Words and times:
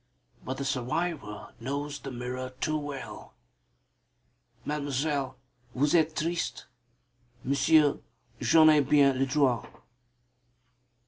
But 0.43 0.57
the 0.57 0.65
survivor 0.65 1.53
knows 1.59 1.99
the 1.99 2.09
mirror 2.09 2.53
too 2.59 2.75
well. 2.75 3.35
"Mademoiselle, 4.65 5.37
vous 5.75 5.93
etes 5.95 6.15
triste." 6.19 6.65
"Monsieur, 7.43 7.99
j'en 8.41 8.67
ai 8.67 8.79
bien 8.79 9.15
le 9.15 9.27
droit." 9.27 9.63